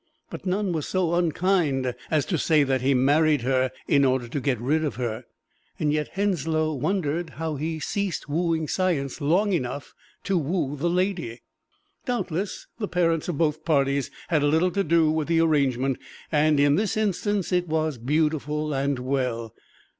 But 0.31 0.47
none 0.47 0.71
was 0.73 0.87
so 0.87 1.13
unkind 1.13 1.93
as 2.09 2.25
to 2.25 2.39
say 2.39 2.63
that 2.63 2.81
he 2.81 2.95
married 2.95 3.41
her 3.43 3.69
in 3.87 4.03
order 4.03 4.27
to 4.29 4.41
get 4.41 4.59
rid 4.59 4.83
of 4.83 4.95
her, 4.95 5.25
yet 5.77 6.07
Henslow 6.13 6.73
wondered 6.73 7.29
how 7.37 7.55
he 7.55 7.79
ceased 7.79 8.27
wooing 8.27 8.67
science 8.67 9.21
long 9.21 9.53
enough 9.53 9.93
to 10.23 10.39
woo 10.39 10.75
the 10.75 10.89
lady. 10.89 11.43
Doubtless 12.07 12.65
the 12.79 12.87
parents 12.87 13.27
of 13.27 13.37
both 13.37 13.63
parties 13.63 14.09
had 14.29 14.41
a 14.41 14.47
little 14.47 14.71
to 14.71 14.83
do 14.83 15.11
with 15.11 15.27
the 15.27 15.39
arrangement, 15.39 15.99
and 16.31 16.59
in 16.59 16.77
this 16.77 16.97
instance 16.97 17.51
it 17.51 17.67
was 17.67 17.99
beautiful 17.99 18.73
and 18.73 18.97
well. 18.97 19.53